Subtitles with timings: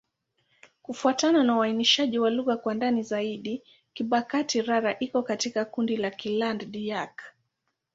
[0.81, 3.63] Kufuatana na uainishaji wa lugha kwa ndani zaidi,
[3.95, 7.21] Kibakati'-Rara iko katika kundi la Kiland-Dayak.